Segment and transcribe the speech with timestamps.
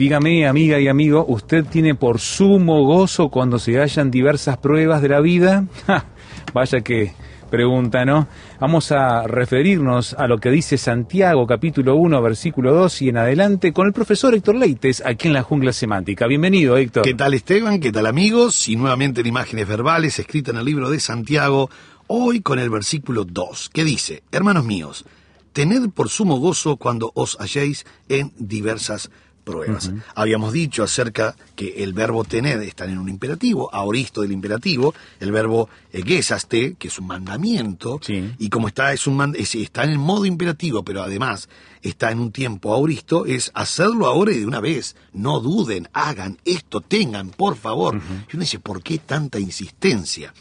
[0.00, 5.10] Dígame, amiga y amigo, ¿usted tiene por sumo gozo cuando se hallan diversas pruebas de
[5.10, 5.66] la vida?
[6.54, 7.12] Vaya que
[7.50, 8.26] pregunta, ¿no?
[8.58, 13.74] Vamos a referirnos a lo que dice Santiago capítulo 1 versículo 2 y en adelante
[13.74, 16.26] con el profesor Héctor Leites aquí en la jungla semántica.
[16.26, 17.04] Bienvenido, Héctor.
[17.04, 17.78] ¿Qué tal Esteban?
[17.78, 18.70] ¿Qué tal amigos?
[18.70, 21.68] Y nuevamente en imágenes verbales escritas en el libro de Santiago,
[22.06, 25.04] hoy con el versículo 2, que dice, Hermanos míos,
[25.52, 29.10] tened por sumo gozo cuando os halléis en diversas
[29.50, 29.90] pruebas.
[30.14, 35.32] Habíamos dicho acerca que el verbo tener está en un imperativo, aoristo del imperativo, el
[35.32, 38.32] verbo egesaste, que es un mandamiento, Sí.
[38.38, 41.48] y como está, es un man- es- está en el modo imperativo, pero además
[41.82, 44.96] está en un tiempo auristo, es hacerlo ahora y de una vez.
[45.12, 47.96] No duden, hagan esto, tengan, por favor.
[48.30, 50.34] Y uno dice, ¿por qué tanta insistencia?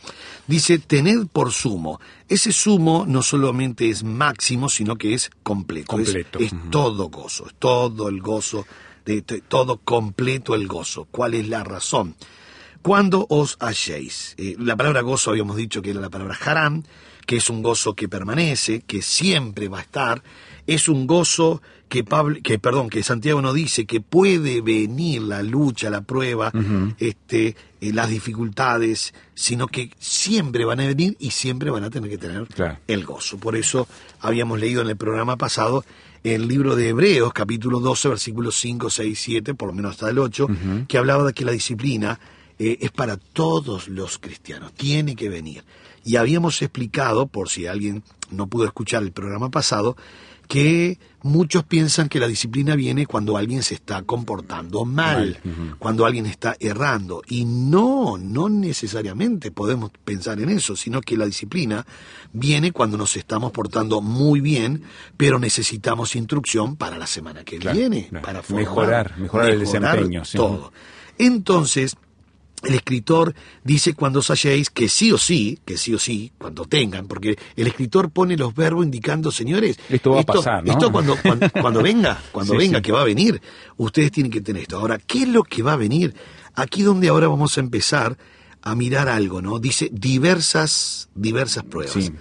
[0.48, 2.00] Dice, tened por sumo.
[2.28, 5.98] Ese sumo no solamente es máximo, sino que es completo.
[6.00, 6.40] Es- Completo.
[6.40, 8.66] Es, todo gozo, es todo el gozo,
[9.06, 11.06] de, de- todo completo el gozo.
[11.10, 12.16] ¿Cuál es la razón?
[12.82, 14.36] Cuando os halléis.
[14.38, 16.84] Eh, la palabra gozo habíamos dicho que era la palabra haram,
[17.26, 20.24] que es un gozo que permanece, que siempre va a estar.
[20.74, 25.42] Es un gozo que, Pablo, que, perdón, que Santiago no dice que puede venir la
[25.42, 26.52] lucha, la prueba,
[27.00, 32.10] este, eh, las dificultades, sino que siempre van a venir y siempre van a tener
[32.10, 32.78] que tener Claro.
[32.88, 33.38] el gozo.
[33.40, 33.88] Por eso
[34.20, 35.84] habíamos leído en el programa pasado
[36.24, 40.20] el libro de Hebreos, capítulo 12, versículos 5, 6, 7, por lo menos hasta el
[40.20, 40.48] 8,
[40.88, 42.20] que hablaba de que la disciplina
[42.60, 45.64] eh, es para todos los cristianos, tiene que venir.
[46.04, 49.96] Y habíamos explicado, por si alguien no pudo escuchar el programa pasado,
[50.50, 55.40] que muchos piensan que la disciplina viene cuando alguien se está comportando mal,
[55.78, 57.22] cuando alguien está errando.
[57.28, 61.86] Y no, no necesariamente podemos pensar en eso, sino que la disciplina
[62.34, 64.82] viene cuando nos estamos portando muy bien,
[65.18, 68.26] pero necesitamos instrucción para la semana que Claro, viene, claro.
[68.26, 70.36] para formar, Mejorar, mejorar el desempeño, sí.
[70.36, 70.74] Todo.
[71.20, 71.96] Entonces,
[72.64, 73.34] el escritor
[73.64, 77.38] dice cuando os halléis que sí o sí, que sí o sí, cuando tengan, porque
[77.56, 80.72] el escritor pone los verbos indicando, señores, Esto va a pasar, ¿no?
[80.72, 82.82] Esto cuando, cuando, cuando venga, cuando Sí, venga, sí.
[82.84, 83.42] que va a venir,
[83.78, 84.78] ustedes tienen que tener esto.
[84.78, 86.14] Ahora, ¿qué es lo que va a venir?
[86.56, 88.18] Aquí donde ahora vamos a empezar
[88.62, 89.60] a mirar algo, ¿no?
[89.60, 91.94] Dice diversas, diversas pruebas.
[91.94, 92.12] Sí.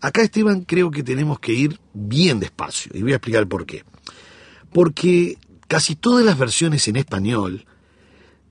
[0.00, 3.82] Acá, Esteban, creo que tenemos que ir bien despacio, y voy a explicar por qué.
[4.72, 7.66] Porque casi todas las versiones en español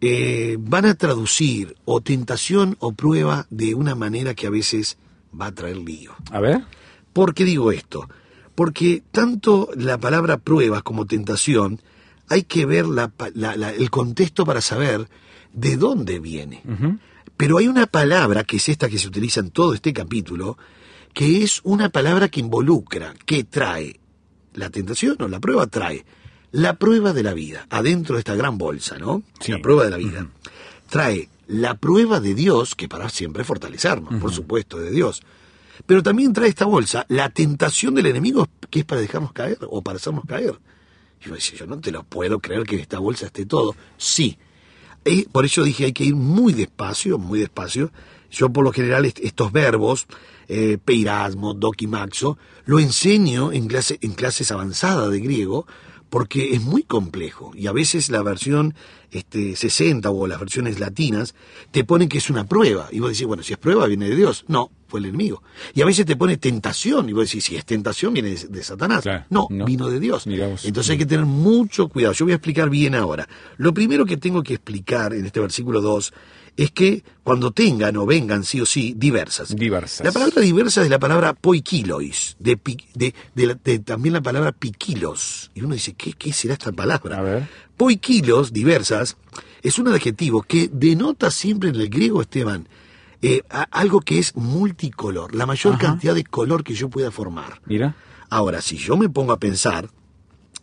[0.01, 4.97] eh, van a traducir o tentación o prueba de una manera que a veces
[5.39, 6.13] va a traer lío.
[6.31, 6.61] A ver.
[7.13, 8.09] ¿Por qué digo esto?
[8.55, 11.81] Porque tanto la palabra pruebas como tentación,
[12.29, 15.07] hay que ver la pa- la- la- el contexto para saber
[15.53, 16.61] de dónde viene.
[17.37, 20.57] Pero hay una palabra, que es esta que se utiliza en todo este capítulo,
[21.13, 23.99] que es una palabra que involucra, que trae
[24.53, 26.05] la tentación o la prueba trae
[26.55, 29.23] la prueba de la vida, adentro de esta gran bolsa, ¿no?
[29.39, 29.51] Sí.
[29.51, 30.27] La prueba de la vida.
[30.89, 35.21] Trae la prueba de Dios, que para siempre fortalecernos, por supuesto, de Dios.
[35.85, 39.81] Pero también trae esta bolsa la tentación del enemigo, que es para dejarnos caer o
[39.81, 40.55] para hacernos caer.
[41.21, 43.75] Y yo decía, yo no te lo puedo creer que en esta bolsa esté todo.
[43.97, 44.37] Sí.
[45.31, 47.91] Por eso dije, hay que ir muy despacio, muy despacio.
[48.31, 50.07] Yo por lo general est- estos verbos,
[50.47, 55.67] eh, peirasmo, dokimaxo, lo enseño en, clase, en clases avanzadas de griego
[56.15, 58.73] porque es muy complejo y a veces la versión
[59.11, 61.35] este, 60 o las versiones latinas
[61.71, 64.15] te ponen que es una prueba y vos decís, bueno, si es prueba viene de
[64.15, 64.45] Dios.
[64.47, 65.43] No, fue el enemigo.
[65.73, 68.63] Y a veces te pone tentación y vos decís, si es tentación viene de, de
[68.63, 69.01] Satanás.
[69.01, 69.65] Claro, no, no.
[69.65, 70.25] vino de Dios.
[70.25, 72.13] Entonces hay que tener mucho cuidado.
[72.13, 73.27] Yo voy a explicar bien ahora.
[73.57, 76.13] Lo primero que tengo que explicar en este versículo 2
[76.57, 79.55] es que cuando tengan o vengan sí o sí diversas.
[79.55, 80.05] Diversas.
[80.05, 82.57] La palabra diversa es la palabra poikilois, de,
[82.93, 85.51] de, de la- de también la palabra piquilos.
[85.53, 87.17] Y uno dice, ¿qué, qué será esta palabra?
[87.17, 87.47] A ver.
[87.75, 89.17] Poikilos, diversas,
[89.61, 92.69] es un adjetivo que denota siempre en el griego, Esteban,
[93.21, 93.41] eh,
[93.71, 95.81] algo que es multicolor, la mayor Ajá.
[95.87, 97.61] cantidad de color que yo pueda formar.
[97.65, 97.95] Mira.
[98.29, 99.89] Ahora, si yo me pongo a pensar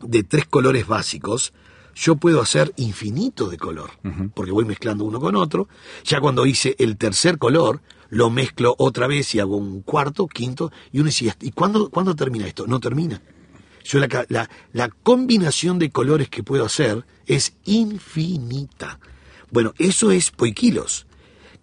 [0.00, 1.52] de tres colores básicos,
[1.94, 3.90] yo puedo hacer infinito de color,
[4.34, 5.68] porque voy mezclando uno con otro.
[6.04, 10.70] Ya cuando hice el tercer color, lo mezclo otra vez y hago un cuarto, quinto,
[10.92, 12.66] y uno dice, ¿y cuándo, cuándo termina esto?
[12.66, 13.22] No termina.
[13.84, 18.98] Yo la, la, la combinación de colores que puedo hacer es infinita.
[19.50, 21.06] Bueno, eso es poikilos,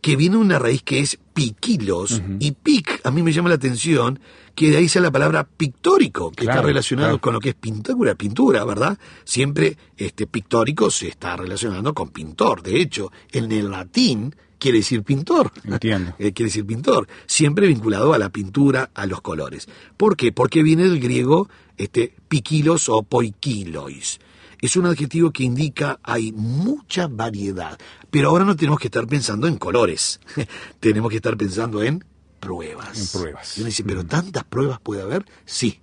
[0.01, 4.19] que viene una raíz que es piquilos, y pic, a mí me llama la atención
[4.59, 7.21] que de ahí sea la palabra pictórico, que Claro, está relacionado claro.
[7.21, 8.99] con lo que es pintura, pintura, ¿verdad?
[9.23, 12.61] Siempre este pictórico se está relacionando con pintor.
[12.61, 15.53] De hecho, en el latín quiere decir pintor.
[15.63, 16.13] Entiendo.
[16.19, 19.69] Eh, quiere decir pintor, siempre vinculado a la pintura, a los colores.
[19.95, 20.33] ¿Por qué?
[20.33, 21.47] Porque viene del griego
[21.77, 24.19] este, piquilos o poikilois.
[24.59, 27.79] Es un adjetivo que indica hay mucha variedad.
[28.11, 30.19] Pero ahora no tenemos que estar pensando en colores.
[30.81, 32.03] tenemos que estar pensando en
[32.39, 33.13] pruebas.
[33.13, 33.57] En pruebas.
[33.57, 35.25] Y uno dice, ¿pero tantas pruebas puede haber?
[35.45, 35.79] Sí.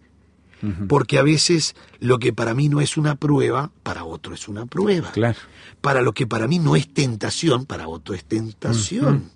[0.88, 4.66] Porque a veces lo que para mí no es una prueba, para otro es una
[4.66, 5.12] prueba.
[5.12, 5.38] Claro.
[5.80, 9.30] Para lo que para mí no es tentación, para otro es tentación.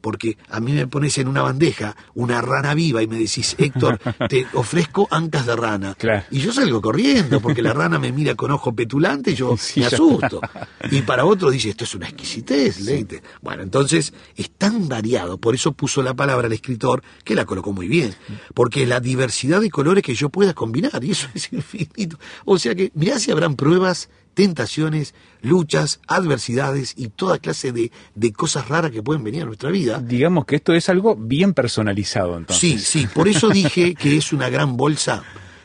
[0.00, 3.98] Porque a mí me pones en una bandeja una rana viva y me decís, Héctor,
[4.28, 5.94] te ofrezco ancas de rana.
[5.94, 6.24] Claro.
[6.30, 9.80] Y yo salgo corriendo porque la rana me mira con ojo petulante y yo Sí,
[9.80, 10.40] me asusto.
[10.90, 13.22] Y para otro dice, esto es una exquisitez, leite.
[13.42, 17.72] Bueno, entonces es tan variado, por eso puso la palabra el escritor, que la colocó
[17.72, 18.14] muy bien.
[18.54, 22.18] Porque la diversidad de colores que yo pueda combinar, y eso es infinito.
[22.44, 28.32] O sea que, mirá si habrán pruebas, tentaciones, luchas, adversidades y toda clase de, de
[28.32, 29.98] cosas raras que pueden venir a nuestra vida.
[29.98, 32.60] Digamos que esto es algo bien personalizado, entonces.
[32.60, 35.24] Sí, sí, por eso dije que es una gran bolsa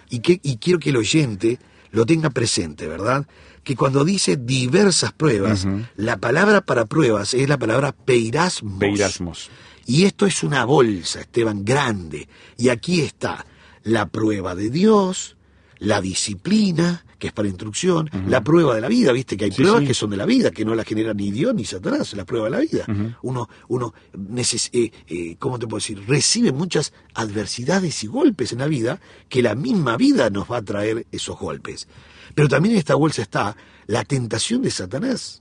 [0.10, 1.60] y, que, y quiero que el oyente
[1.92, 3.28] lo tenga presente, ¿verdad?
[3.64, 8.80] Que cuando dice diversas pruebas, la palabra para pruebas es la palabra peirasmos.
[8.80, 9.52] Peirasmos.
[9.86, 12.28] Y esto es una bolsa, Esteban, grande.
[12.58, 13.46] Y aquí está
[13.84, 15.38] la prueba de Dios,
[15.78, 19.62] la disciplina, que es para instrucción, la prueba de la vida, viste que hay Sí,
[19.62, 19.88] pruebas sí.
[19.88, 22.48] que son de la vida, que no la genera ni Dios ni Satanás, la prueba
[22.48, 22.86] de la vida.
[23.22, 26.04] Uno, uno neces- eh, eh, ¿cómo te puedo decir?
[26.06, 29.00] Recibe muchas adversidades y golpes en la vida,
[29.30, 31.88] que la misma vida nos va a traer esos golpes.
[32.36, 33.56] Pero también en esta bolsa está
[33.88, 35.40] la tentación de Satanás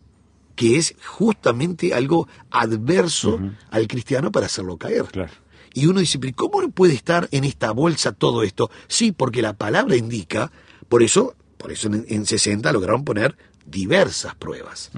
[0.54, 3.40] que es justamente algo adverso
[3.70, 5.04] al cristiano para hacerlo caer.
[5.06, 5.32] Claro.
[5.74, 8.70] Y uno dice, pero ¿cómo puede estar en esta bolsa todo esto?
[8.86, 10.52] Sí, porque la palabra indica,
[10.90, 14.90] por eso, por eso en, en 60 lograron poner diversas pruebas.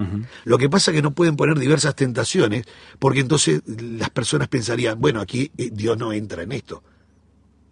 [0.43, 2.65] Lo que pasa es que no pueden poner diversas tentaciones,
[2.99, 6.83] porque entonces las personas pensarían, bueno, aquí eh, Dios no entra en esto.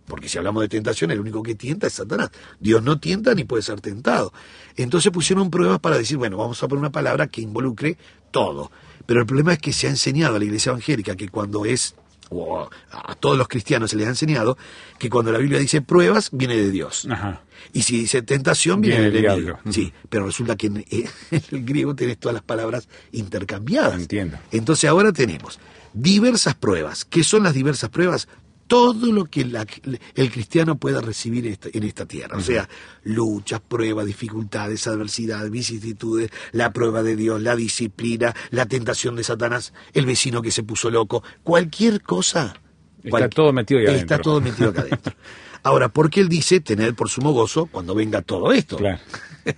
[0.05, 2.29] Porque si hablamos de tentación, el único que tienta es Satanás.
[2.59, 4.33] Dios no tienta ni puede ser tentado.
[4.75, 7.97] Entonces pusieron pruebas para decir, bueno, vamos a poner una palabra que involucre
[8.31, 8.69] todo.
[9.05, 11.95] Pero el problema es que se ha enseñado a la iglesia evangélica que cuando es,
[12.29, 14.57] o a todos los cristianos se les ha enseñado,
[14.97, 17.07] que cuando la Biblia dice pruebas, viene de Dios.
[17.09, 17.41] Ajá.
[17.71, 19.55] Y si dice tentación, viene, Viene del.
[19.69, 21.09] Sí, pero resulta que en, en
[21.51, 23.95] el griego tenés todas las palabras intercambiadas.
[23.95, 24.37] Entiendo.
[24.51, 25.59] Entonces ahora tenemos
[25.93, 27.05] diversas pruebas.
[27.05, 28.27] ¿Qué son las diversas pruebas?
[28.73, 29.67] Todo lo que la-
[30.15, 32.37] el cristiano pueda recibir en esta, en esta tierra.
[32.37, 32.67] O sea,
[33.03, 39.73] luchas, pruebas, dificultades, adversidades, vicisitudes, la prueba de Dios, la disciplina, la tentación de Satanás,
[39.93, 42.55] el vecino que se puso loco, cualquier cosa.
[43.03, 44.19] Está todo metido ahí Está adentro.
[44.23, 45.13] todo metido acá adentro.
[45.63, 48.77] Ahora, ¿por qué él dice tener por sumo gozo cuando venga todo esto?
[48.77, 48.99] Claro.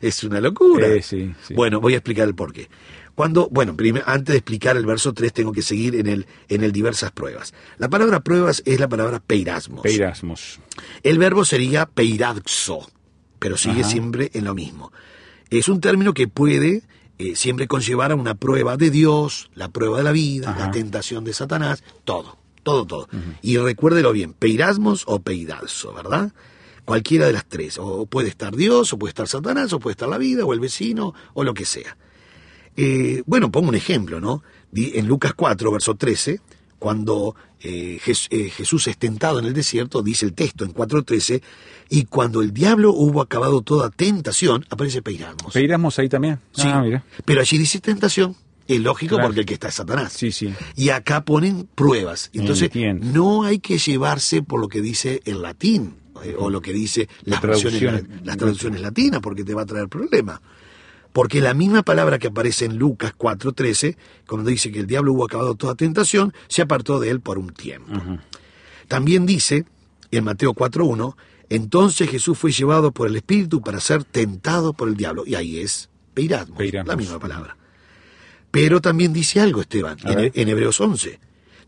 [0.00, 0.86] Es una locura.
[0.86, 1.54] Eh, sí, sí.
[1.54, 2.68] Bueno, voy a explicar el porqué.
[3.14, 6.64] Cuando, bueno, primero, antes de explicar el verso 3, tengo que seguir en el, en
[6.64, 7.52] el diversas pruebas.
[7.78, 9.82] La palabra pruebas es la palabra peirasmos.
[9.82, 10.60] Peirasmos.
[11.02, 12.88] El verbo sería peiraxo,
[13.38, 13.90] pero sigue Ajá.
[13.90, 14.92] siempre en lo mismo.
[15.50, 16.82] Es un término que puede
[17.18, 20.66] eh, siempre conllevar a una prueba de Dios, la prueba de la vida, Ajá.
[20.66, 23.08] la tentación de Satanás, todo, todo, todo.
[23.42, 26.32] Y recuérdelo bien, peirasmos o peirazo, ¿verdad?
[26.86, 27.76] Cualquiera de las tres.
[27.78, 30.60] O puede estar Dios, o puede estar Satanás, o puede estar la vida, o el
[30.60, 31.96] vecino, o lo que sea.
[32.76, 34.42] Eh, bueno, pongo un ejemplo, ¿no?
[34.70, 36.40] Di- En Lucas 4, verso 13,
[36.78, 38.00] cuando eh,
[38.30, 41.42] eh, Jesús es tentado en el desierto, dice el texto en 4.13,
[41.90, 45.52] y cuando el diablo hubo acabado toda tentación, aparece Peiramos.
[45.52, 46.38] Peirasmos ahí también.
[46.52, 47.04] Sí, Ah, mira.
[47.24, 48.34] pero allí dice tentación.
[48.66, 49.28] Es lógico Claro.
[49.28, 50.12] porque el que está es Satanás.
[50.12, 50.52] Sí, sí.
[50.76, 52.30] Y acá ponen pruebas.
[52.32, 53.06] Entonces, Entiendo.
[53.12, 57.08] no hay que llevarse por lo que dice el latín eh, o lo que dice
[57.24, 58.18] las, La versiones, traducción.
[58.20, 60.40] la- las traducciones latinas porque te va a traer problemas.
[61.12, 65.24] Porque la misma palabra que aparece en Lucas 4:13, cuando dice que el diablo hubo
[65.24, 67.92] acabado toda tentación, se apartó de él por un tiempo.
[68.88, 69.66] También dice
[70.10, 71.16] en Mateo 4:1,
[71.50, 75.24] entonces Jesús fue llevado por el Espíritu para ser tentado por el diablo.
[75.26, 76.88] Y ahí es peirasmos, Peirasmos.
[76.88, 77.56] la misma palabra.
[78.50, 81.20] Pero también dice algo, Esteban, en, en Hebreos 11.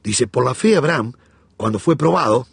[0.02, 1.12] Dice, por la fe Abraham,
[1.56, 2.46] cuando fue probado,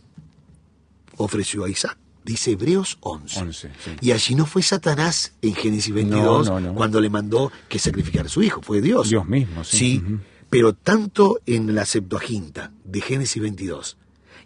[1.18, 1.98] ofreció a Isaac.
[2.24, 3.40] Dice Hebreos 11.
[3.40, 3.92] 11, sí.
[4.01, 6.75] Y allí no fue Satanás en Génesis 22 No, no, no.
[6.75, 9.10] cuando le mandó que sacrificara a su hijo, fue Dios.
[9.10, 10.01] Dios mismo, sí.
[10.06, 10.20] Ujú.
[10.50, 13.98] pero tanto en la Septuaginta de Génesis 22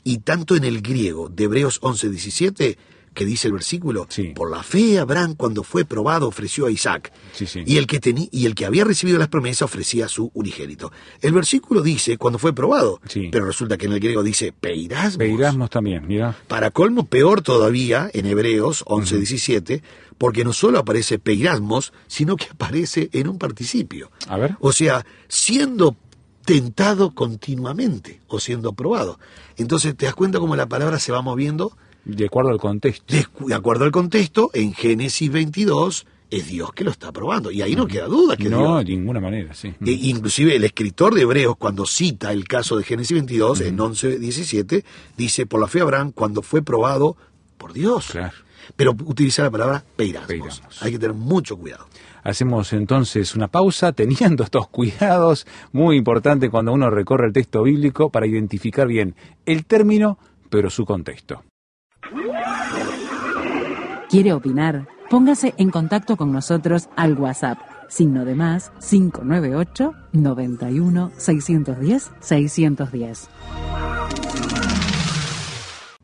[0.03, 2.77] y tanto en el griego de Hebreos 11, 17,
[3.15, 4.33] que dice el versículo, Sí.
[4.35, 7.63] por la fe Abraham cuando fue probado ofreció a Isaac, Sí, sí.
[7.65, 10.91] y el que teni- y el que había recibido las promesas ofrecía a su unigénito.
[11.21, 15.17] El versículo dice cuando fue probado, pero resulta que en el griego dice peirasmos.
[15.17, 16.37] Peirasmos también, mira.
[16.47, 19.81] Para colmo, peor todavía en Hebreos 11, 17,
[20.17, 24.11] porque no solo aparece peirasmos, sino que aparece en un participio.
[24.27, 24.55] A ver.
[24.59, 25.95] O sea, siendo
[26.45, 29.19] tentado continuamente o siendo probado.
[29.57, 33.13] Entonces te das cuenta cómo la palabra se va moviendo De acuerdo al contexto.
[33.13, 34.51] de, de acuerdo al contexto.
[34.53, 37.51] En Génesis 22 es Dios que lo está probando.
[37.51, 38.85] Y ahí no queda duda que No, Dios.
[38.85, 39.73] de ninguna manera, sí.
[39.85, 44.19] E inclusive el escritor de Hebreos, cuando cita el caso de Génesis 22, en 11,
[44.19, 44.83] 17,
[45.17, 47.17] dice, por la fe Abraham, cuando fue probado
[47.57, 48.09] por Dios.
[48.11, 48.33] Claro.
[48.75, 50.27] Pero utiliza la palabra peirasmos.
[50.27, 50.83] Peirasmos.
[50.83, 51.85] Hay que tener mucho cuidado.
[52.23, 58.09] Hacemos entonces una pausa teniendo estos cuidados, muy importante cuando uno recorre el texto bíblico
[58.09, 60.17] para identificar bien el término,
[60.49, 61.43] pero su contexto.
[64.15, 64.87] ¿Quiere opinar?
[65.09, 67.57] Póngase en contacto con nosotros al WhatsApp,
[67.89, 73.29] signo de más 598 91 610 610.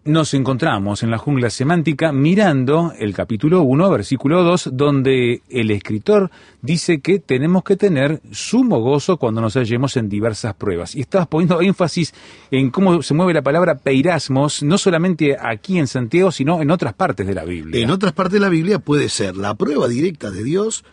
[0.03, 6.31] Nos encontramos en la jungla semántica mirando el capítulo 1, versículo 2, donde el escritor
[6.63, 10.96] dice que tenemos que tener sumo gozo cuando nos hallemos en diversas pruebas.
[10.96, 12.15] Y estabas poniendo énfasis
[12.50, 16.96] en cómo se mueve la palabra peirasmos, no solamente aquí en Santiago, sino en otras
[16.96, 17.84] partes de la Biblia.
[17.84, 20.84] En otras partes de la Biblia puede ser la prueba directa de Dios,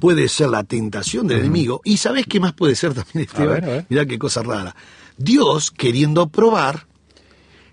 [0.00, 3.54] puede ser la tentación del enemigo, y ¿sabes qué más puede ser también, Esteban?
[3.54, 3.86] ver, a ver.
[3.88, 4.74] Mirá qué cosa rara.
[5.18, 6.86] Dios, queriendo probar,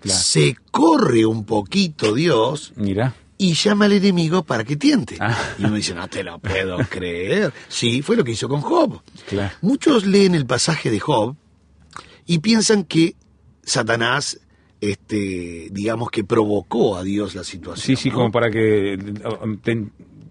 [0.04, 0.20] Claro.
[0.20, 5.16] se corre un poquito Dios Mira, y llama al enemigo para que tiente.
[5.18, 5.36] Ah.
[5.58, 7.52] Y uno dice, no te lo puedo creer.
[7.68, 9.00] Sí, fue lo que hizo con Job.
[9.28, 9.54] Claro.
[9.62, 11.34] Muchos leen el pasaje de Job
[12.26, 13.16] y piensan que
[13.62, 14.40] Satanás,
[14.80, 17.96] este, digamos que provocó a Dios la situación.
[17.96, 18.16] sí, sí, ¿no?
[18.16, 18.98] como para que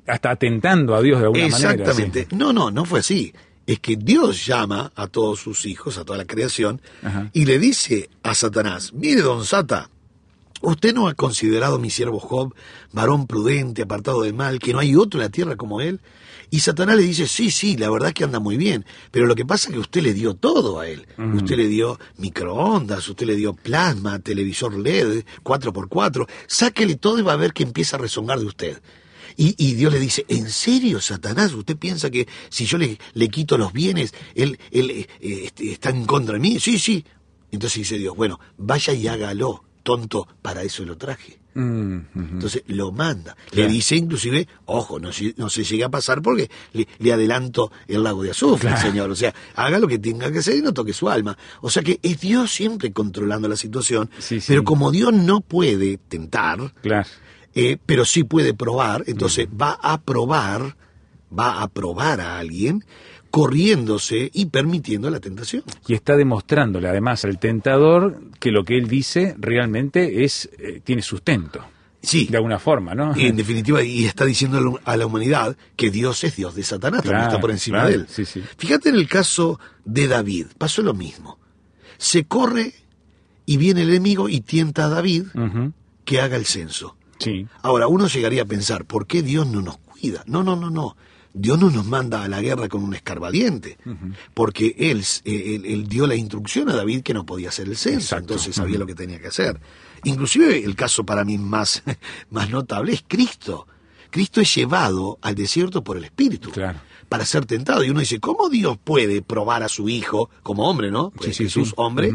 [0.07, 1.71] hasta atentando a Dios de alguna manera.
[1.71, 2.27] Exactamente.
[2.29, 2.35] sí.
[2.35, 3.33] No, no, no fue así.
[3.65, 7.29] Es que Dios llama a todos sus hijos, a toda la creación, Ajá.
[7.33, 9.89] y le dice a Satanás, mire, don Sata,
[10.61, 12.53] usted no ha considerado a mi siervo Job,
[12.91, 16.01] varón prudente, apartado del mal, que no hay otro en la tierra como él.
[16.49, 19.33] Y Satanás le dice, sí, sí, la verdad es que anda muy bien, pero lo
[19.33, 21.07] que pasa es que usted le dio todo a él.
[21.17, 27.33] Usted le dio microondas, usted le dio plasma, televisor LED, 4x4, sáquele todo y va
[27.33, 28.81] a ver que empieza a rezongar de usted.
[29.37, 31.53] Y, y Dios le dice, ¿en serio, Satanás?
[31.53, 35.07] ¿Usted piensa que si yo le, le quito los bienes, él, él eh,
[35.45, 36.59] este, está en contra de mí?
[36.59, 37.03] Sí, sí.
[37.51, 41.39] Entonces dice Dios, bueno, vaya y hágalo, tonto, para eso lo traje.
[41.55, 41.99] Mm.
[42.15, 43.35] Entonces lo manda.
[43.51, 43.67] Claro.
[43.67, 47.71] Le dice inclusive, ojo, no, se- no se llega a pasar porque le, le adelanto
[47.87, 48.81] el lago de azufre, Claro.
[48.89, 49.11] Señor.
[49.11, 51.37] O sea, haga lo que tenga que hacer y no toque su alma.
[51.61, 54.09] O sea que es Dios siempre controlando la situación.
[54.17, 54.47] Sí, sí.
[54.47, 57.07] Pero como Dios no puede tentar, Claro.
[57.55, 60.75] Eh, pero sí puede probar, entonces va a probar,
[61.37, 62.83] va a probar a alguien
[63.29, 65.63] corriéndose y permitiendo la tentación.
[65.87, 71.01] Y está demostrándole además al tentador que lo que él dice realmente es eh, tiene
[71.01, 71.65] sustento.
[72.01, 72.27] Sí.
[72.29, 73.13] De alguna forma, ¿no?
[73.17, 77.01] Y en definitiva, y está diciendo a la humanidad que Dios es Dios de Satanás,
[77.01, 78.05] también Claro, está por encima claro, de él.
[78.09, 78.43] sí, sí.
[78.57, 81.39] Fíjate en el caso de David, pasó lo mismo.
[81.97, 82.73] Se corre
[83.45, 85.27] y viene el enemigo y tienta a David
[86.05, 86.97] que haga el censo.
[87.23, 87.47] Sí.
[87.61, 90.23] Ahora, uno llegaría a pensar, ¿por qué Dios no nos cuida?
[90.27, 90.95] No, no, no, no.
[91.35, 93.77] Dios no nos manda a la guerra con un escarbadiente,
[94.35, 97.75] porque él, eh, él- él dio la instrucción a David que no podía hacer el
[97.77, 98.33] censo, Exacto.
[98.33, 99.59] entonces sabía lo que tenía que hacer.
[100.03, 101.81] Inclusive el caso para mí más,
[102.29, 103.65] más notable es Cristo.
[104.11, 106.79] Cristo es llevado al desierto por el Espíritu Claro.
[107.09, 107.83] para ser tentado.
[107.83, 111.09] Y uno dice, ¿cómo Dios puede probar a su Hijo como hombre, no?
[111.09, 111.73] Pues Sí, sí, Jesús sí.
[111.77, 112.13] hombre.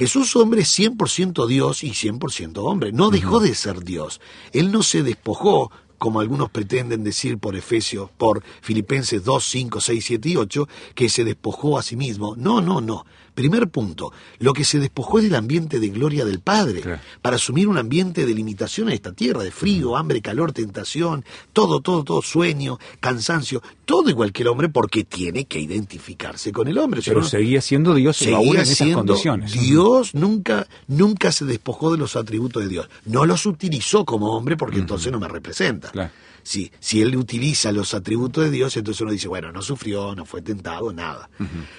[0.00, 2.90] Jesús hombre es 100% Dios y 100% hombre.
[2.90, 4.18] No dejó de ser Dios.
[4.50, 10.02] Él no se despojó, como algunos pretenden decir por Efesios, por Filipenses 2, 5, 6,
[10.02, 12.34] 7 y 8, que se despojó a sí mismo.
[12.34, 13.04] No, no, no.
[13.40, 17.00] Primer punto, lo que se despojó es del ambiente de gloria del Padre, Claro.
[17.22, 21.80] para asumir un ambiente de limitación en esta tierra, de frío, hambre, calor, tentación, todo,
[21.80, 26.78] todo, todo, sueño, cansancio, todo igual que el hombre, porque tiene que identificarse con el
[26.78, 27.00] hombre.
[27.04, 29.52] Pero seguía siendo Dios seguía aún en esas condiciones.
[29.52, 32.88] Dios nunca, nunca se despojó de los atributos de Dios.
[33.04, 35.90] No los utilizó como hombre porque entonces no me representa.
[35.90, 36.10] Claro.
[36.42, 40.24] Si, si él utiliza los atributos de Dios, entonces uno dice, bueno, no sufrió, no
[40.24, 41.30] fue tentado, nada.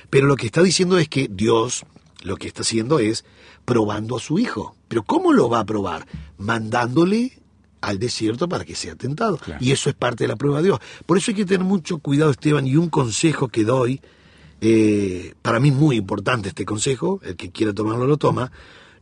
[0.10, 1.84] Pero lo que está diciendo es que Dios
[2.24, 3.26] lo que está haciendo es
[3.66, 4.76] probando a su hijo.
[4.88, 6.08] Pero ¿cómo lo va a probar?
[6.38, 7.40] Mandándole
[7.82, 9.38] al desierto para que sea tentado.
[9.38, 9.64] Claro.
[9.64, 10.80] Y eso es parte de la prueba de Dios.
[11.06, 14.02] Por eso hay que tener mucho cuidado, Esteban, y un consejo que doy,
[14.62, 18.52] eh, para mí muy importante este consejo, el que quiera tomarlo lo toma,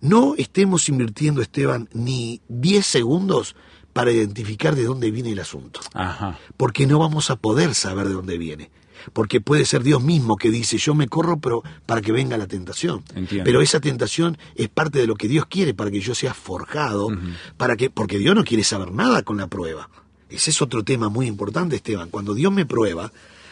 [0.02, 3.56] no estemos invirtiendo, Esteban, ni 10 segundos
[4.00, 6.40] para identificar de dónde viene el asunto Ajá.
[6.56, 8.72] porque no vamos a poder saber de dónde viene.
[9.12, 12.48] Porque puede ser Dios mismo que dice, yo me corro pero para que venga la
[12.48, 13.04] tentación.
[13.14, 13.44] Entiendo.
[13.44, 17.10] Pero esa tentación es parte de lo que Dios quiere para que yo sea forjado,
[17.58, 19.90] para que, porque Dios no quiere saber nada con la prueba.
[20.30, 22.10] Ese es otro tema muy importante, Esteban.
[22.10, 23.12] Cuando Dios me prueba,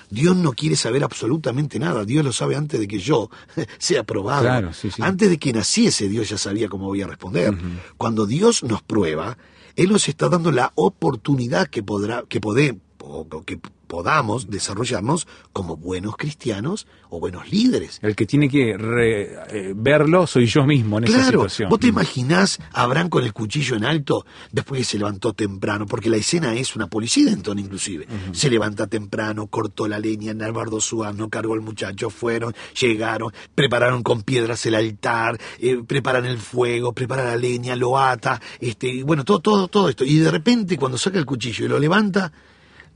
[0.10, 2.06] Dios no quiere saber absolutamente nada.
[2.06, 3.30] Dios lo sabe antes de que yo
[3.80, 4.44] sea probado.
[4.44, 5.02] Claro, sí, sí.
[5.02, 7.54] Antes de que naciese, Dios ya sabía cómo voy a responder.
[7.98, 9.38] Cuando Dios nos prueba,
[9.78, 15.28] Él nos está dando la oportunidad que podrá, que pode- o- o que podamos desarrollarnos
[15.54, 18.00] como buenos cristianos o buenos líderes.
[18.02, 21.70] El que tiene que re- eh, verlo soy yo mismo en esa situación.
[21.70, 25.86] vos te imaginás a Abraham con el cuchillo en alto después que se levantó temprano,
[25.86, 28.08] porque la escena es una policidentón inclusive.
[28.34, 34.04] Se levanta temprano, cortó la leña, enarbardó su asno, cargó al muchacho, fueron, llegaron, prepararon
[34.04, 39.02] con piedras el altar, eh, preparan el fuego, preparan la leña, lo ata, este, y
[39.04, 40.04] bueno, todo, todo, todo esto.
[40.04, 42.32] Y de repente cuando saca el cuchillo y lo levanta,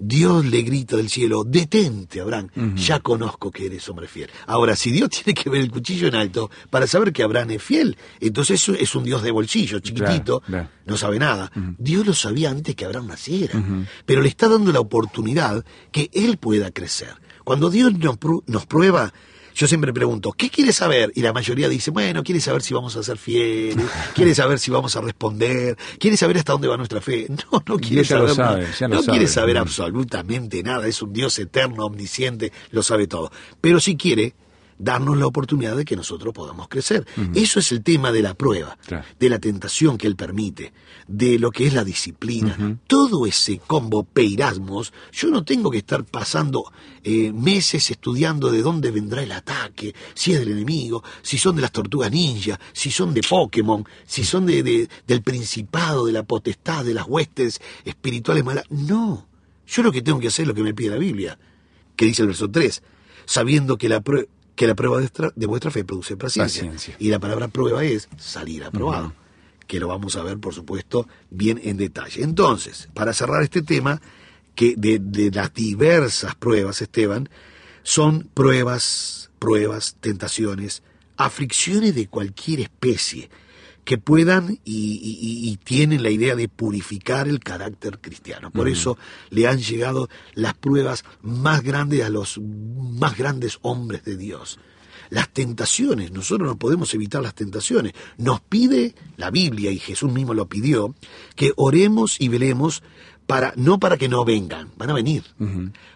[0.03, 4.29] Dios le grita del cielo, detente, Abraham, ya conozco que eres hombre fiel.
[4.47, 7.63] Ahora, si Dios tiene que ver el cuchillo en alto para saber que Abraham es
[7.63, 10.69] fiel, entonces eso es un Dios de bolsillo, chiquitito, Claro, claro.
[10.85, 11.51] no sabe nada.
[11.77, 13.63] Dios lo sabía antes que Abraham naciera,
[14.05, 17.13] pero le está dando la oportunidad que él pueda crecer.
[17.43, 17.93] Cuando Dios
[18.47, 19.13] nos prueba,
[19.55, 21.11] yo siempre pregunto, ¿qué quiere saber?
[21.15, 24.71] Y la mayoría dice, bueno, quiere saber si vamos a ser fieles, quiere saber si
[24.71, 27.27] vamos a responder, quiere saber hasta dónde va nuestra fe.
[27.51, 28.51] No, no quiere ya lo saber nada.
[28.53, 29.33] sabe, ya lo no quiere sabe.
[29.41, 29.59] saber Mm.
[29.59, 33.31] absolutamente nada, es un Dios eterno, omnisciente, lo sabe todo.
[33.59, 34.33] Pero sí quiere
[34.83, 37.05] darnos la oportunidad de que nosotros podamos crecer.
[37.35, 39.05] Eso es el tema de la prueba, Claro.
[39.19, 40.73] de la tentación que Él permite,
[41.07, 42.79] de lo que es la disciplina.
[42.87, 46.63] Todo ese combo peirasmos, yo no tengo que estar pasando
[47.03, 51.61] eh, meses estudiando de dónde vendrá el ataque, si es del enemigo, si son de
[51.61, 56.23] las tortugas ninja, si son de Pokémon, si son de, de- del principado, de la
[56.23, 58.65] potestad, de las huestes espirituales malas.
[58.69, 59.27] No,
[59.67, 61.37] yo lo que tengo que hacer es lo que me pide la Biblia,
[61.95, 62.81] que dice el verso 3,
[63.25, 64.27] sabiendo que la, prue-
[64.61, 66.61] que la prueba de, vuestra- de vuestra fe produce paciencia.
[66.61, 66.95] Paciencia.
[66.99, 69.11] Y la palabra prueba es salir aprobado,
[69.65, 72.21] que lo vamos a ver, por supuesto, bien en detalle.
[72.21, 73.99] Entonces, para cerrar este tema,
[74.53, 77.27] que de, de las diversas pruebas, Esteban,
[77.81, 80.83] son pruebas, pruebas, tentaciones,
[81.17, 83.31] aflicciones de cualquier especie
[83.83, 88.51] que puedan y, y- y- y tienen la idea de purificar el carácter cristiano.
[88.51, 88.97] Por eso
[89.29, 94.59] le han llegado las pruebas más grandes a los más grandes hombres de Dios.
[95.09, 97.91] Las tentaciones, nosotros no podemos evitar las tentaciones.
[98.17, 100.95] Nos pide la Biblia, y Jesús mismo lo pidió,
[101.35, 102.81] que oremos y velemos
[103.31, 105.23] para, no para que no vengan, van a venir,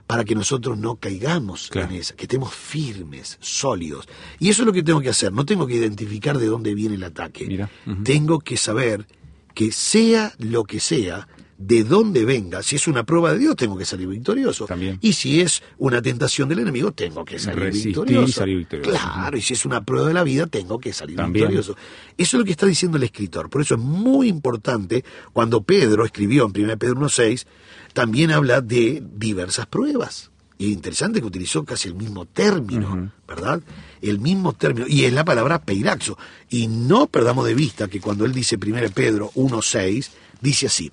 [0.07, 1.89] para que nosotros no caigamos Claro.
[1.91, 4.07] en esa, que estemos firmes, sólidos.
[4.39, 6.95] Y eso es lo que tengo que hacer, no tengo que identificar de dónde viene
[6.95, 7.67] el ataque.
[8.03, 9.05] Tengo que saber
[9.53, 13.77] que sea lo que sea, de dónde venga, si es una prueba de Dios, tengo
[13.77, 14.65] que salir victorioso.
[14.65, 14.97] También.
[15.01, 18.33] Y si es una tentación del enemigo, tengo que salir y victorioso.
[18.33, 18.91] salir victorioso.
[18.91, 21.47] Claro, y si es una prueba de la vida, tengo que salir También.
[21.47, 21.77] victorioso.
[22.17, 23.49] Eso es lo que está diciendo el escritor.
[23.49, 27.45] Por eso es muy importante cuando Pedro escribió en 1 Pedro 1.6,
[27.93, 30.31] también habla de diversas pruebas.
[30.57, 33.61] Y es interesante que utilizó casi el mismo término, ¿verdad?
[34.01, 34.87] El mismo término.
[34.87, 36.17] Y es la palabra peiraxo.
[36.49, 40.09] Y no perdamos de vista que cuando él dice 1 Pedro 1.6,
[40.41, 40.91] dice así,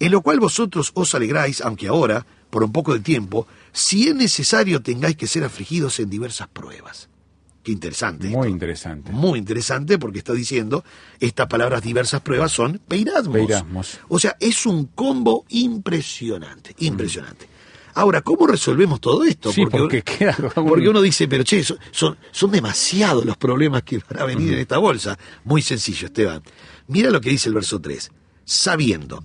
[0.00, 4.14] en lo cual vosotros os alegráis, aunque ahora, por un poco de tiempo, si es
[4.16, 7.08] necesario tengáis que ser afligidos en diversas pruebas.
[7.62, 8.28] Qué interesante.
[8.28, 8.48] Muy esto.
[8.48, 9.12] interesante.
[9.12, 10.82] Muy interesante porque está diciendo,
[11.20, 13.34] estas palabras diversas pruebas son peirasmos.
[13.36, 13.98] Peirasmos.
[14.08, 17.48] O sea, es un combo impresionante, impresionante.
[17.94, 19.52] Ahora, ¿cómo resolvemos todo esto?
[19.52, 23.36] Sí, porque queda como un- porque uno dice, pero che, son, son, son demasiados los
[23.36, 25.18] problemas que van a venir en esta bolsa.
[25.44, 26.42] Muy sencillo, Esteban.
[26.86, 28.10] Mira lo que dice el verso 3.
[28.44, 29.22] Sabiendo,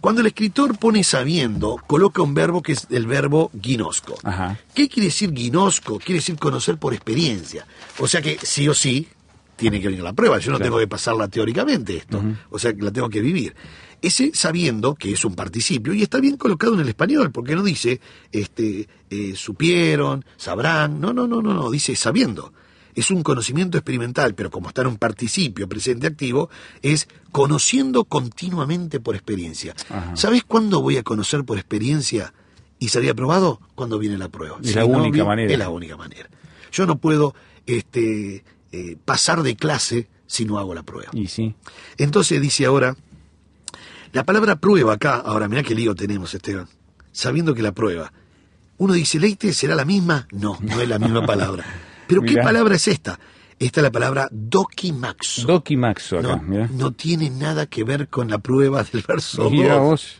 [0.00, 4.16] Cuando el escritor pone sabiendo, coloca un verbo que es el verbo ginosco.
[4.22, 4.58] Ajá.
[4.74, 5.98] ¿Qué quiere decir ginosco?
[5.98, 7.66] Quiere decir conocer por experiencia.
[7.98, 9.08] O sea que sí o sí
[9.56, 10.38] tiene que venir la prueba.
[10.38, 12.22] Yo no tengo que pasarla teóricamente esto.
[12.50, 13.54] O sea que la tengo que vivir.
[14.00, 17.64] Ese sabiendo, que es un participio, y está bien colocado en el español, porque no
[17.64, 21.00] dice este, eh, supieron, sabrán.
[21.00, 21.70] No, no, no, no, no.
[21.70, 22.52] Dice sabiendo
[22.98, 26.50] es un conocimiento experimental, pero como está en un participio presente activo,
[26.82, 29.74] es conociendo continuamente por experiencia.
[30.14, 32.34] ¿Sabes cuándo voy a conocer por experiencia
[32.80, 33.60] y salir aprobado?
[33.76, 34.58] Cuando viene la prueba.
[34.64, 35.52] Es la única manera.
[35.52, 36.28] Es la única manera.
[36.72, 41.10] Yo no puedo este, eh, pasar de clase si no hago la prueba.
[41.12, 41.54] Y sí.
[41.98, 42.96] Entonces dice ahora,
[44.12, 46.68] la palabra prueba acá, ahora mira qué lío tenemos, Esteban,
[47.12, 48.12] sabiendo que la prueba.
[48.76, 50.26] Uno dice, Leite, ¿será la misma?
[50.32, 51.64] No, no es la misma palabra.
[52.08, 53.18] Pero ¿qué palabra es esta?
[53.60, 55.46] Esta es la palabra dokimaxo.
[55.46, 56.68] Dokimaxo acá, no, mirá.
[56.72, 59.82] no tiene nada que ver con la prueba del verso Mira 2.
[59.82, 60.16] vos.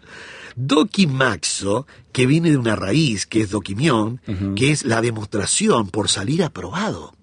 [0.57, 4.55] Dokimaxo, que viene de una raíz que es dokimión, Ujú.
[4.55, 7.15] que es la demostración por salir aprobado.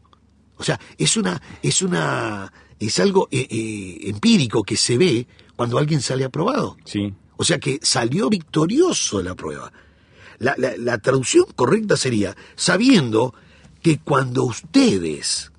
[0.58, 5.78] O sea, es una, es una, es algo eh, eh, empírico que se ve cuando
[5.78, 6.78] alguien sale aprobado.
[6.86, 7.14] Sí.
[7.38, 9.72] O sea que salió victorioso de la prueba.
[10.40, 13.34] La, la- la traducción correcta sería, sabiendo
[13.86, 15.52] que cuando ustedes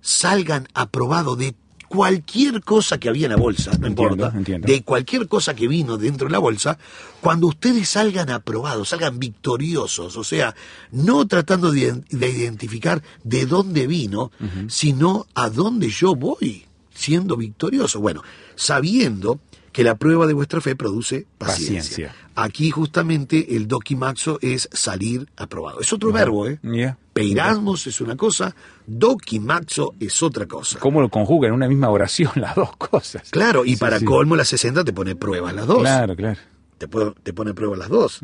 [0.00, 1.56] salgan aprobados de
[1.88, 4.66] cualquier cosa que había en la bolsa, no Entiendo, importa, entiendo.
[4.68, 6.78] de cualquier cosa que vino dentro de la bolsa,
[7.20, 10.54] cuando ustedes salgan aprobados, salgan victoriosos, o sea,
[10.92, 14.30] no tratando de, de identificar de dónde vino,
[14.68, 17.98] sino a dónde yo voy siendo victorioso.
[17.98, 18.22] Bueno,
[18.54, 19.40] sabiendo
[19.72, 22.08] que la prueba de vuestra fe produce paciencia.
[22.08, 22.14] Paciencia.
[22.34, 25.80] Aquí justamente el dokimaxo es salir aprobado.
[25.80, 26.58] Es otro verbo, ¿eh?
[26.62, 26.98] Mira.
[27.12, 28.54] Peirasmos es una cosa,
[28.86, 30.78] dokimaxo es otra cosa.
[30.78, 33.30] ¿Cómo lo conjuga en una misma oración las dos cosas?
[33.30, 34.04] Claro, y Sí, para sí.
[34.04, 35.80] colmo la 60 te pone pruebas las dos.
[35.80, 36.38] Claro, claro.
[36.82, 38.20] Te, puedo- te pone pruebas las dos.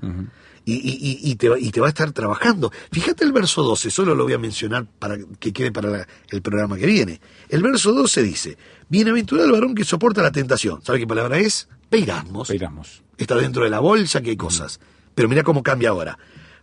[0.64, 2.72] y, y- y- y te, va- y te va a estar trabajando.
[2.90, 6.42] Fíjate el verso 12, solo lo voy a mencionar para que quede para la- el
[6.42, 7.20] programa que viene.
[7.48, 10.82] El verso 12 dice, Bienaventurado el varón que soporta la tentación.
[10.82, 11.68] ¿Sabe qué palabra es?
[11.88, 12.48] Peirasmos.
[12.48, 13.02] Peirasmos.
[13.16, 14.80] Está dentro de la bolsa que hay cosas.
[15.14, 16.18] Pero mira cómo cambia ahora.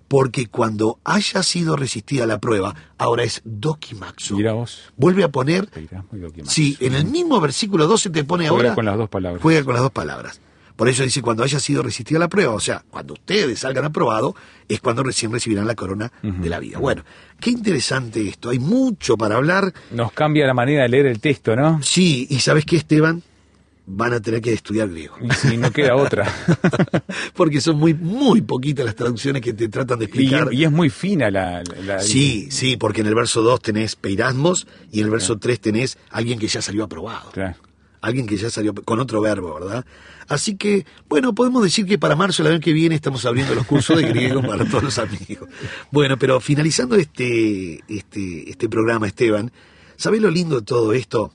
[0.10, 4.36] Porque cuando haya sido resistida la prueba, ahora es dokimaxo.
[4.36, 4.91] Mira vos.
[4.97, 6.53] Vuelve a poner Peirasmos y dokimaxo.
[6.53, 8.75] Sí, en el mismo versículo 12 te pone Juega ahora.
[8.75, 9.41] con las dos palabras.
[9.41, 10.41] Juega con las dos palabras.
[10.75, 14.33] Por eso dice cuando haya sido resistida la prueba, o sea, cuando ustedes salgan aprobados,
[14.67, 16.79] es cuando recién recibirán la corona de la vida.
[16.79, 17.03] Bueno,
[17.39, 18.49] qué interesante esto.
[18.49, 19.73] Hay mucho para hablar.
[19.91, 21.81] Nos cambia la manera de leer el texto, ¿no?
[21.81, 23.23] Sí, y ¿sabes qué, Esteban?
[23.88, 25.15] Van a tener que estudiar griego.
[25.21, 26.25] Y si no queda otra.
[27.35, 30.53] Porque son muy, muy poquitas las traducciones que te tratan de y, explicar.
[30.53, 31.63] y es muy fina la...
[31.85, 35.59] la- Sí, sí, porque en el verso 2 tenés peirasmos y en el verso 3
[35.59, 37.29] tenés alguien que ya salió aprobado.
[37.31, 37.55] Claro.
[38.01, 39.85] Alguien que ya salió con otro verbo, ¿verdad?
[40.27, 43.65] Así que, bueno, podemos decir que para marzo, el año que viene, estamos abriendo los
[43.65, 45.49] cursos de griego para todos los amigos.
[45.91, 49.51] Bueno, pero finalizando este, este, este programa, Esteban,
[49.97, 51.31] ¿sabés lo lindo de todo esto?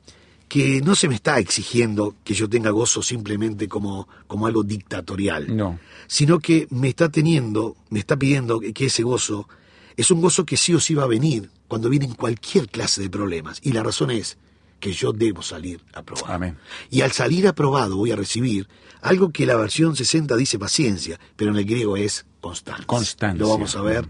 [0.48, 5.56] Que no se me está exigiendo que yo tenga gozo simplemente como, como algo dictatorial
[5.56, 5.78] No.
[6.08, 9.48] sino que me está teniendo, me está pidiendo que, que ese gozo
[9.96, 13.10] es un gozo que sí o sí va a venir cuando vienen cualquier clase de
[13.10, 13.60] problemas.
[13.62, 14.38] Y la razón es
[14.80, 16.32] que yo debo salir aprobado.
[16.32, 16.56] Amén.
[16.90, 18.68] Y al salir aprobado voy a recibir
[19.02, 22.86] algo que la versión 60 dice paciencia, pero en el griego es constancia.
[22.86, 23.38] Constancia.
[23.40, 24.08] Lo vamos a ver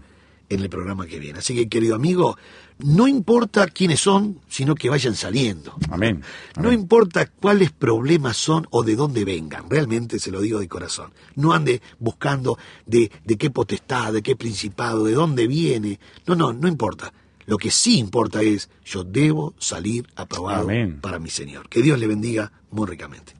[0.49, 1.39] en el programa que viene.
[1.39, 2.37] Así que, querido amigo,
[2.79, 5.75] no importa quiénes son, sino que vayan saliendo.
[5.89, 6.23] Amén.
[6.59, 11.13] No importa cuáles problemas son o de dónde vengan, realmente se lo digo de corazón.
[11.35, 15.99] No ande buscando de, de qué potestad, de qué principado, de dónde viene.
[16.25, 17.13] No, no, no importa.
[17.51, 21.01] Lo que sí importa es, yo debo salir aprobado Amén.
[21.01, 21.67] para mi Señor.
[21.67, 23.33] Que Dios le bendiga muy ricamente.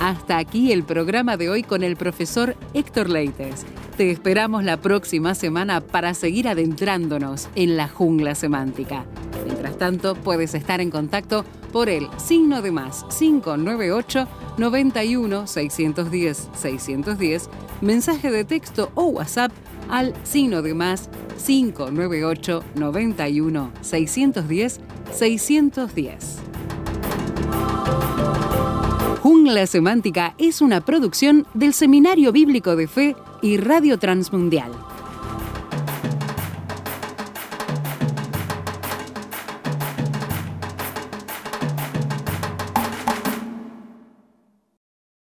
[0.00, 3.66] Hasta aquí el programa de hoy con el profesor Héctor Leites.
[3.96, 9.04] Te esperamos la próxima semana para seguir adentrándonos en la jungla semántica.
[9.44, 17.50] Mientras tanto, puedes estar en contacto por el signo de más 598 91 610 610,
[17.80, 19.52] mensaje de texto o WhatsApp
[19.88, 21.08] al signo de más
[21.44, 24.80] 598 91 610
[25.12, 26.38] 610.
[29.22, 34.87] Jungla Semántica es una producción del Seminario Bíblico de Fe y Radio Transmundial.